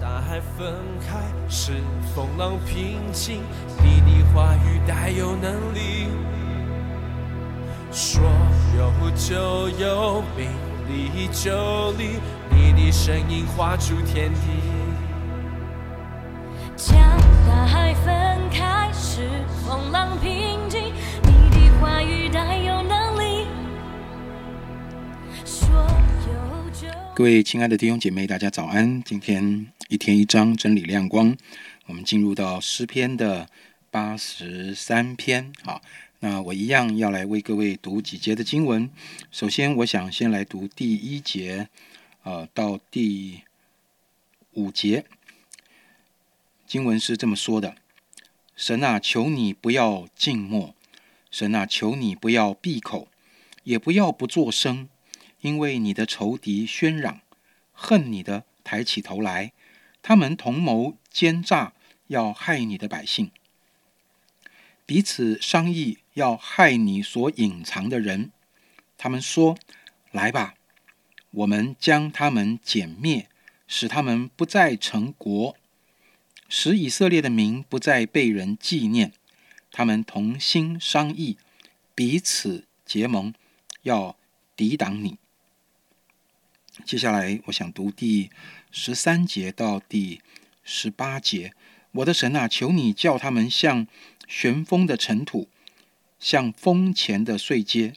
[0.00, 1.16] 大海分开，
[1.48, 1.72] 是
[2.14, 3.42] 风浪平静。
[3.82, 6.08] 你的话语带有能力，
[7.90, 8.22] 说
[8.76, 10.50] 有就有，命
[10.86, 12.20] 立就立。
[12.50, 14.40] 你的声音画出天地，
[16.76, 16.98] 将
[17.48, 19.28] 大海分开，是
[19.64, 20.55] 风浪平
[27.16, 29.02] 各位亲爱的弟兄姐妹，大家早安！
[29.02, 31.34] 今天一天一章真理亮光，
[31.86, 33.48] 我们进入到诗篇的
[33.90, 35.50] 八十三篇。
[35.62, 35.80] 好，
[36.20, 38.90] 那我一样要来为各位读几节的经文。
[39.30, 41.70] 首先，我想先来读第一节，
[42.22, 43.40] 呃，到第
[44.52, 45.06] 五节。
[46.66, 47.76] 经文是这么说的：
[48.54, 50.74] 神啊，求你不要静默；
[51.30, 53.08] 神啊，求你不要闭口，
[53.64, 54.90] 也不要不作声。
[55.46, 57.20] 因为你的仇敌喧嚷，
[57.72, 59.52] 恨你的抬起头来，
[60.02, 61.72] 他们同谋奸诈，
[62.08, 63.30] 要害你的百姓，
[64.84, 68.32] 彼此商议要害你所隐藏的人。
[68.98, 69.56] 他们说
[70.10, 70.56] ：“来吧，
[71.30, 73.28] 我们将他们歼灭，
[73.68, 75.56] 使他们不再成国，
[76.48, 79.12] 使以色列的名不再被人纪念。”
[79.70, 81.38] 他们同心商议，
[81.94, 83.32] 彼此结盟，
[83.82, 84.16] 要
[84.56, 85.18] 抵挡你。
[86.86, 88.30] 接下来，我想读第
[88.70, 90.20] 十三节到第
[90.62, 91.52] 十八节。
[91.90, 93.88] 我的神啊，求你叫他们像
[94.28, 95.48] 旋风的尘土，
[96.20, 97.94] 像风前的碎阶。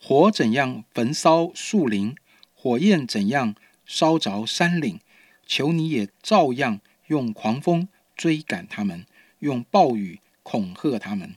[0.00, 2.14] 火怎样焚烧树林，
[2.54, 5.00] 火焰怎样烧着山岭，
[5.44, 9.04] 求你也照样用狂风追赶他们，
[9.40, 11.34] 用暴雨恐吓他们。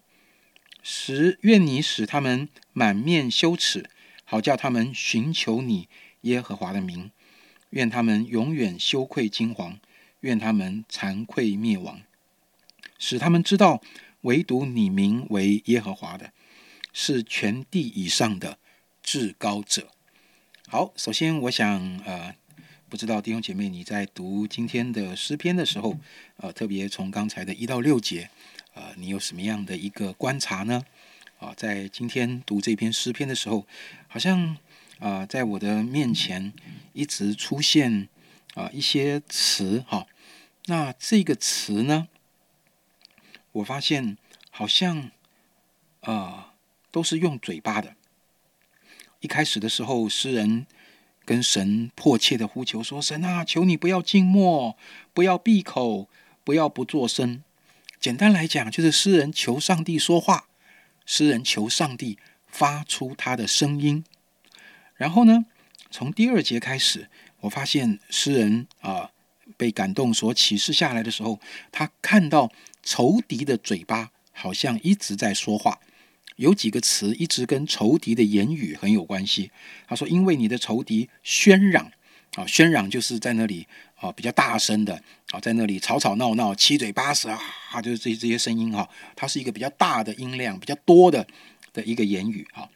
[0.83, 3.89] 使愿你使他们满面羞耻，
[4.23, 5.89] 好叫他们寻求你。
[6.21, 7.11] 耶和华的名，
[7.69, 9.77] 愿他们永远羞愧惊惶，
[10.21, 12.01] 愿他们惭愧灭亡，
[12.97, 13.81] 使他们知道，
[14.21, 16.33] 唯独你名为耶和华的，
[16.91, 18.59] 是全地以上的
[19.01, 19.89] 至高者。
[20.67, 22.35] 好，首先我想，呃，
[22.89, 25.97] 不知道弟兄姐妹你在读今天的诗篇的时候，
[26.37, 28.29] 呃，特别从刚才的一到六节，
[28.73, 30.83] 呃，你有什么样的一个观察呢？
[31.37, 33.65] 啊，在今天读这篇诗篇的时候，
[34.07, 34.57] 好像。
[34.99, 36.53] 啊，在我的面前
[36.93, 38.09] 一直出现
[38.53, 40.05] 啊一些词哈，
[40.65, 42.07] 那这个词呢，
[43.53, 44.17] 我发现
[44.51, 45.09] 好像
[46.01, 46.53] 啊
[46.91, 47.95] 都是用嘴巴的。
[49.21, 50.65] 一开始的时候，诗人
[51.25, 54.77] 跟神迫切的呼求说：“神啊，求你不要静默，
[55.13, 56.07] 不要闭口，
[56.43, 57.43] 不要不作声。”
[57.99, 60.47] 简单来讲，就是诗人求上帝说话，
[61.05, 62.17] 诗人求上帝
[62.47, 64.05] 发出他的声音。
[64.99, 65.45] 然后呢，
[65.89, 67.07] 从第二节开始，
[67.39, 69.09] 我发现诗人啊
[69.55, 71.39] 被感动所启示下来的时候，
[71.71, 72.51] 他看到
[72.83, 75.79] 仇敌的嘴巴好像一直在说话，
[76.35, 79.51] 有几个词一直跟仇敌的言语很有关系。
[79.87, 81.89] 他说：“因为你的仇敌喧嚷
[82.35, 87.29] 啊，喧嚷就是在那里啊比较大声的啊，在那里吵吵闹闹、七嘴八舌
[87.71, 91.25] 啊，就是这这些声音哈，它是一个比较大的音量、比较多的
[91.71, 92.67] 的一个言语啊。”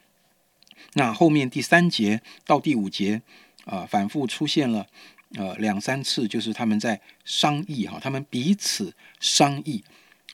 [0.94, 3.20] 那后面第三节到第五节，
[3.64, 4.86] 啊，反复出现了，
[5.34, 9.84] 呃，两三次，就是他们在商议哈，他们彼此商议，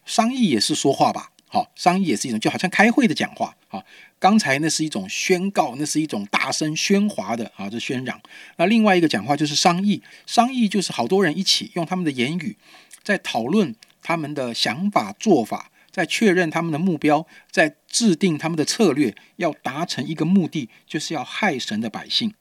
[0.04, 3.84] 商议也是说话吧，好，商议也是一种，就好像开会的讲话啊。
[4.19, 8.21] 刚才那是一种宣告，那是一种大声喧哗的啊，这喧嚷。
[8.56, 12.54] 那另外一个讲话就是商议，商议就是好多人一起用他们的言语
[13.03, 15.71] 在讨论他们的想法做法。
[15.93, 22.33] 在确认他们的目标，在制定他们的策略，要达成一个目的，就是要害神的百姓，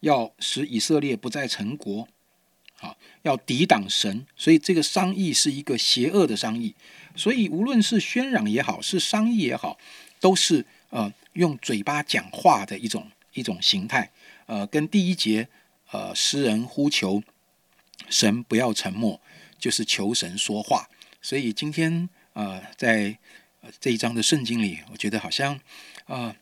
[0.00, 2.06] 要使以色列不再成国，
[2.76, 4.24] 好，要抵挡神。
[4.36, 6.74] 所以这个商议是一个邪恶的商议。
[7.16, 9.76] 所以无论是喧嚷也好，是商议也好，
[10.20, 14.12] 都是呃用嘴巴讲话的一种一种形态。
[14.46, 15.48] 呃，跟第一节
[15.90, 17.22] 呃诗人呼求
[18.08, 19.20] 神不要沉默，
[19.58, 20.88] 就是求神说话。
[21.20, 22.08] 所以今天。
[22.34, 23.18] 呃，在
[23.80, 25.60] 这一章的圣经里，我觉得好像
[26.06, 26.34] 啊，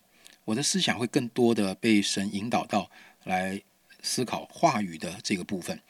[0.44, 2.90] 我的思想会更多的被神引导到
[3.24, 3.60] 来
[4.02, 5.80] 思考话语的这个部分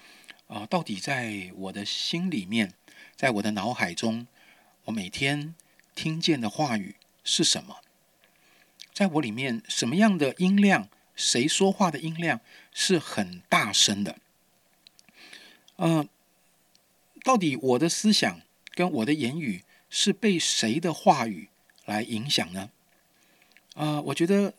[0.46, 2.72] 啊，到底在我的心里面，
[3.14, 4.26] 在我的脑海中，
[4.84, 5.54] 我每天
[5.94, 7.76] 听见的话语是什么？
[8.92, 10.88] 在我里面，什么样的音量？
[11.14, 12.40] 谁说话的音量
[12.72, 14.16] 是很大声的？
[15.76, 16.08] 嗯，
[17.22, 18.40] 到底我的思想
[18.74, 19.62] 跟我的言语？
[19.90, 21.48] 是被谁的话语
[21.84, 22.70] 来影响呢？
[23.74, 24.54] 啊，我觉得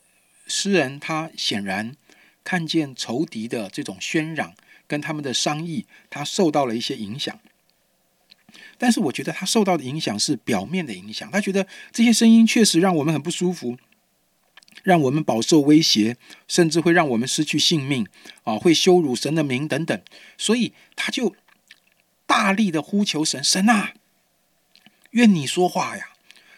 [0.46, 1.96] 诗人他显然
[2.44, 4.54] 看见仇敌的这种喧嚷，
[4.86, 7.40] 跟他们的商议，他受到了一些影响。
[8.76, 13.78] 但是我觉得他受到的影响是表面的影响，他觉得这些声音确实让我们很不舒服，
[14.82, 16.16] 让我们饱受威胁，
[16.48, 18.06] 甚至会让我们失去性命
[18.42, 20.02] 啊，会羞辱神的名等等。
[20.36, 21.34] 所以他就
[22.26, 23.94] 大力的呼求神：神啊，
[25.12, 26.10] 愿你说话呀！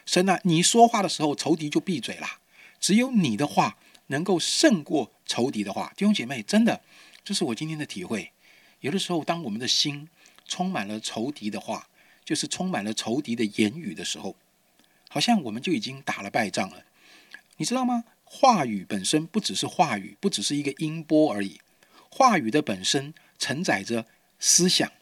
[0.06, 2.40] 神啊，你说话的时候，仇敌就闭嘴啦。
[2.80, 3.78] 只有你的话
[4.08, 5.92] 能够胜过仇敌的话。
[5.96, 6.82] 弟兄姐妹，真的，
[7.24, 8.32] 这是我今天的体会。
[8.80, 10.08] 有的时候，当我们的心
[10.46, 11.88] 充满了仇敌的话，
[12.24, 14.36] 就是充满了仇敌的言语的时候，
[15.08, 16.84] 好像我们就已经打了败仗了。
[17.56, 18.04] 你知道吗？
[18.24, 21.60] 话语本身不只是话语，不只是一个音波而已。
[22.10, 24.06] 话语的本身承载着
[24.38, 24.92] 思想。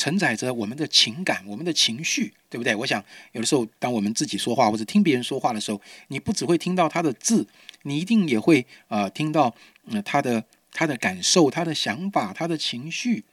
[0.00, 2.74] 承载着我们的情感，我们的情绪，对不对？
[2.74, 7.46] 我想有的时候，当我们自己说话或者听别人说话的时候，你不只会听到他的字，
[7.82, 9.54] 你一定也会呃听到
[9.90, 10.42] 呃他的
[10.72, 13.24] 他的感受、他的想法、他的情绪，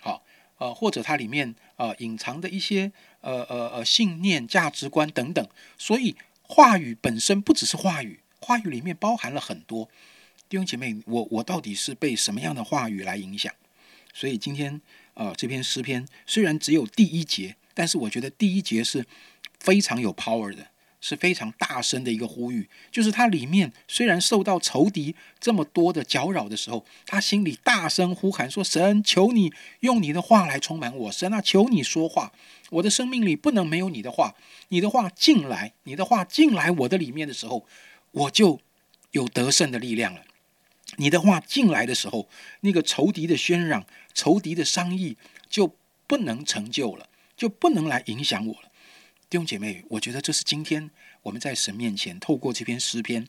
[0.00, 0.24] 好
[0.58, 2.90] 呃或者它里面呃隐藏的一些
[3.20, 5.48] 呃呃呃信念、价值观等等。
[5.78, 9.88] 所以话语本身不只是话语，话语里面包含了很多。
[10.48, 13.52] 弟兄姐妹，我我到底是被什么样的话语来影响？
[14.12, 14.80] 所以今天。
[15.16, 19.06] 呃，这篇诗篇虽然只有第一节，但是我觉得第一节是
[19.58, 20.68] 非常有 power 的，
[21.00, 22.68] 是非常大声的一个呼吁。
[22.92, 32.32] 就是它里面虽然受到仇敌这么多的搅扰的时候，他心里大声呼喊说：“神，求你用你的话来充满我，神啊，求你说话，
[32.68, 34.34] 我的生命里不能没有你的话。
[34.68, 37.66] 你的话进来，你的话进来我的里面的时候，
[38.10, 38.60] 我就
[39.12, 40.20] 有得胜的力量了。”
[40.96, 42.28] 你的话进来的时候，
[42.60, 45.16] 那个仇敌的喧嚷、仇敌的商议
[45.48, 45.76] 就
[46.06, 48.70] 不能成就了，就不能来影响我了。
[49.28, 50.90] 弟兄姐妹，我觉得这是今天
[51.22, 53.26] 我们在神面前透过这篇诗篇，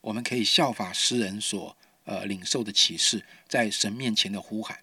[0.00, 4.78] 我们可以效法诗人所呃领受的启示，在神面前的呼喊。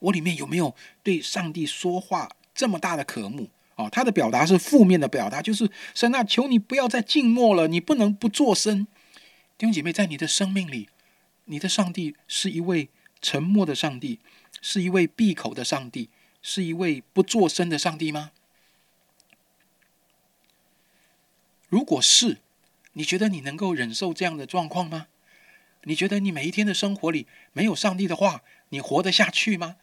[0.00, 3.88] 我里面有没有对上帝说话这么大的渴慕哦？
[3.90, 8.86] 他的表达是负面的表达，就是神啊，求你不要再静默了，你不能不作声。
[9.58, 10.88] 弟兄姐妹，在你的生命里。
[11.48, 12.88] 你的上帝是一位
[13.20, 14.20] 沉默的上帝，
[14.62, 16.08] 是一位闭口的上帝，
[16.40, 18.32] 是一位不作声的上帝吗？
[21.68, 22.38] 如果是，
[22.92, 25.08] 你觉得你能够忍受这样的状况吗？
[25.82, 29.76] 你觉得你每一天的生活里没有上帝的话，你活得下去吗？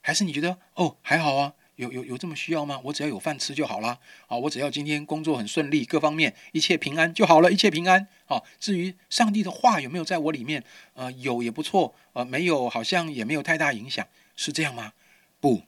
[0.00, 1.54] 还是你觉得哦还好啊？
[1.76, 2.80] 有有有这么需要吗？
[2.84, 3.98] 我只要有饭吃就好了
[4.28, 4.36] 啊！
[4.36, 8.40] 我只要今天工作很顺利，各方面一切平安就好了，一切平安啊！
[8.60, 10.62] 至于上帝的话有没有在我里面，
[10.92, 14.06] 呃，有也不错，呃，没有好像也没有太大影响，
[14.36, 14.92] 是这样吗？
[15.40, 15.62] 不，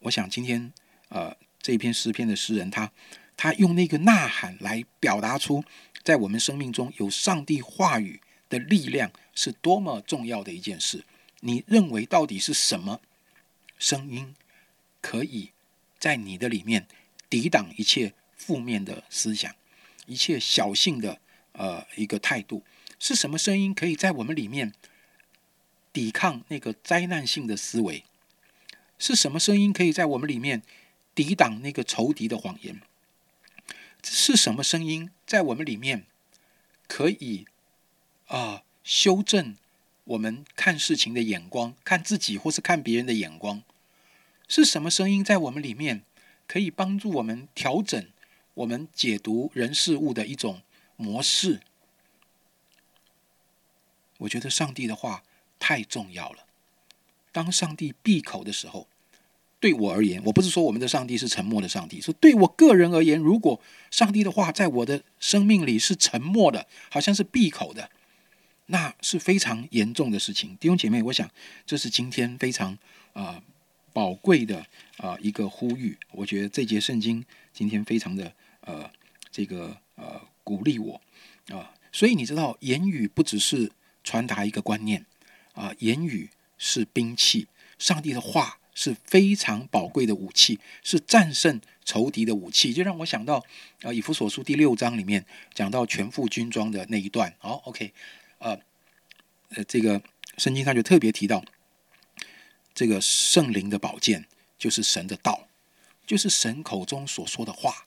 [0.00, 0.72] 我想今天
[1.10, 2.90] 呃这篇诗篇的诗人他
[3.36, 5.62] 他用那个呐喊来表达出，
[6.02, 11.04] 在我们生命中有上帝话语的力量是多么重要的一件事。
[11.40, 13.00] 你认为到底是什么
[13.78, 14.34] 声音？
[15.00, 15.50] 可以
[15.98, 16.86] 在你的里面
[17.28, 19.54] 抵挡一切负面的思想，
[20.06, 21.20] 一切小性的
[21.52, 22.62] 呃一个态度，
[22.98, 24.72] 是什么声音可以在我们里面
[25.92, 28.04] 抵抗那个灾难性的思维？
[28.98, 30.62] 是什么声音可以在我们里面
[31.14, 32.80] 抵挡那个仇敌的谎言？
[34.02, 36.06] 是什么声音在我们里面
[36.86, 37.46] 可以
[38.26, 39.56] 啊修正
[40.04, 43.62] 我们看事情的眼光，看自己或是看别人的眼光？
[44.50, 46.02] 是什么声音在我们里面
[46.48, 48.04] 可以帮助我们调整
[48.54, 50.62] 我们解读人事物的一种
[50.96, 51.60] 模式？
[54.18, 55.22] 我觉得上帝的话
[55.60, 56.44] 太重要了。
[57.30, 58.88] 当上帝闭口的时候，
[59.60, 67.88] 对我而言，我不是说我们的上帝是沉默的上帝，说对我个人而言，如果上帝的话在我的生命里是沉默的，好像是闭口的，
[68.66, 70.56] 那是非常严重的事情。
[70.56, 71.30] 弟兄姐妹，我想
[71.64, 72.76] 这是今天非常
[73.12, 73.44] 啊。
[73.92, 74.66] 宝贵的
[74.98, 78.32] 啊一个呼吁，我觉得这节圣经今天非常的
[78.62, 78.90] 呃
[79.30, 81.00] 这个呃鼓励我
[81.48, 83.70] 啊，所以你知道言语不只是
[84.04, 85.04] 传达一个观念
[85.52, 93.44] 啊，言语是兵器，上帝的话是非常宝贵的武器，是战胜仇敌的武器，就让我想到
[93.82, 97.92] 啊以弗所书第六章里面讲到全副军装的那一段，好，OK，
[98.38, 98.58] 呃
[99.50, 100.00] 呃这个
[100.38, 101.44] 圣经上就特别提到。
[102.80, 104.24] 这个圣灵的宝剑
[104.58, 105.48] 就是神的道，
[106.06, 107.86] 就是神口中所说的话，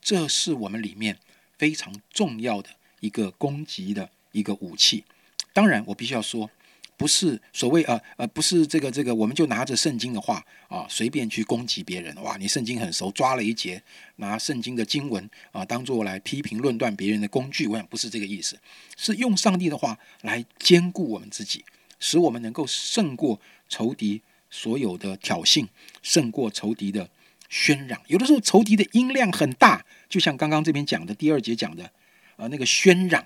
[0.00, 1.18] 这是我们里面
[1.58, 2.70] 非常重要的
[3.00, 5.04] 一个攻击的一个武器。
[5.52, 6.48] 当然，我必须要说，
[6.96, 12.16] 不是所谓呃呃，不是这个这个，我们就拿着圣经的话啊，随便去攻击别人。
[12.22, 13.82] 哇，你圣经很熟，抓了一节，
[14.16, 17.66] 拿圣经的经文啊，当做来批评论断别人的工具。
[17.66, 18.58] 我想不是这个意思，
[18.96, 21.62] 是用上帝的话来兼顾我们自己，
[21.98, 23.38] 使我们能够胜过。
[23.72, 24.20] 仇敌
[24.50, 25.68] 所有的挑衅，
[26.02, 27.08] 胜过仇敌的
[27.50, 28.00] 喧嚷。
[28.08, 31.90] 有的时候仇敌的音量很大，就像刚刚这边讲的第二节讲的，
[32.36, 33.24] 呃，那个喧嚷，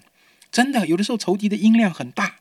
[0.52, 2.37] 真的有的时候仇敌的音量很大。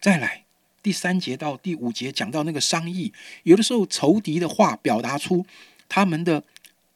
[0.00, 0.44] 再来
[0.82, 3.12] 第三节到第五节讲到那个商议，
[3.42, 5.44] 有的时候仇敌的话表达出
[5.88, 6.44] 他们的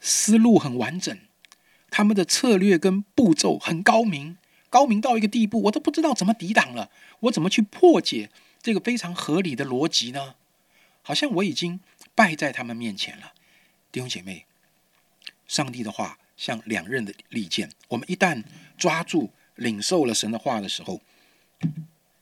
[0.00, 1.18] 思路很完整，
[1.90, 4.38] 他们的策略跟步骤很高明。
[4.68, 6.90] 高明到一个地步，我都不知道怎么抵挡了。
[7.20, 8.28] 我怎么去破解
[8.60, 10.34] 这个非常合理的逻辑呢？
[11.06, 11.78] 好像我已经
[12.16, 13.32] 败在他们面前了。
[13.92, 14.44] 弟兄姐妹，
[15.46, 18.42] 上帝的话像两刃的利剑，我们一旦
[18.76, 21.00] 抓住、领受了神的话的时候，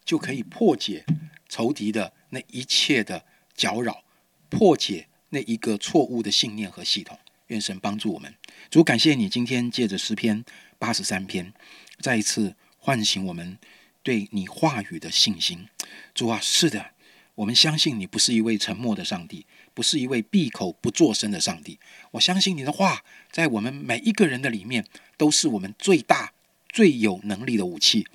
[0.04, 1.06] 就可以破解
[1.48, 3.24] 仇敌的那一切的
[3.56, 4.04] 搅扰，
[4.50, 7.18] 破解那一个错误的信念和系统。
[7.46, 8.34] 愿神帮助我们。
[8.68, 10.44] 主，感谢你今天借着诗篇
[10.78, 11.54] 八十三篇。
[12.00, 13.56] 再一次唤醒我们
[14.02, 15.68] 对你话语的信心，
[16.12, 16.90] 主啊，是的，
[17.36, 21.78] 我们相信你不是一位沉默的上帝，不是一位闭口不作声的上帝。
[22.12, 24.86] 我相信你的话，在我们每一个人的里面，
[25.16, 26.32] 都是我们最大、
[26.68, 28.06] 最有能力的武器。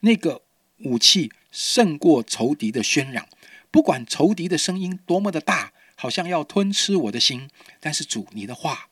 [0.00, 0.42] 那个
[0.80, 3.26] 武器胜过仇敌的喧嚷，
[3.70, 7.48] 不管仇敌的声音多么的大，好像要吞吃我的心，
[7.80, 8.88] 但是主，你的话。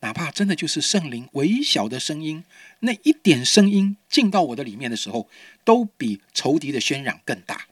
[0.00, 2.44] 哪怕真的就是圣灵微小的声音，
[2.80, 5.28] 那一点声音进到我的里面的时候，
[5.64, 7.66] 都比仇敌的喧嚷更大。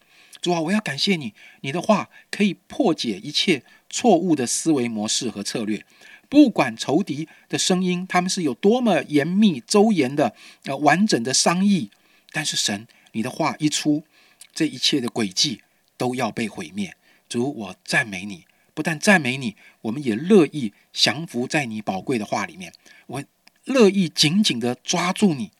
[0.44, 1.32] 主啊，我要感谢你，
[1.62, 5.86] 你的话可以破解一切错误的思维模式和策略。
[6.28, 10.34] 不管仇敌的声音，他们是有多么严密周延的、
[10.64, 11.90] 呃完整的商议，
[12.30, 14.04] 但是神，你的话一出，
[14.52, 15.62] 这一切的诡计
[15.96, 16.94] 都要被毁灭。
[17.26, 18.44] 主，我赞美你。
[18.74, 22.70] 不但赞美你，我们也乐意降服在你宝贵的话里面。
[23.06, 23.24] 我
[23.64, 25.52] 乐意紧紧的抓住你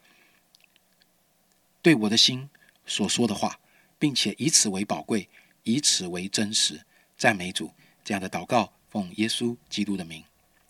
[1.80, 2.50] 对我的心
[2.84, 3.58] 所说的话，
[4.04, 5.26] 并且以此为宝贵，
[5.62, 6.78] 以此为真实。
[7.16, 7.72] 赞美主，
[8.04, 10.22] 这样的祷告奉耶稣基督的名，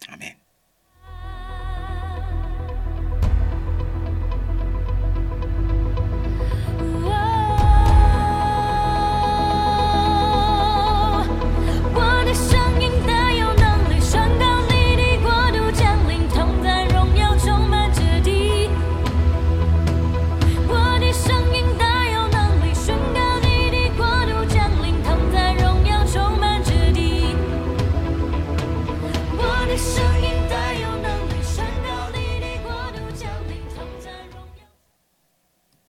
[0.07, 0.44] 阿门。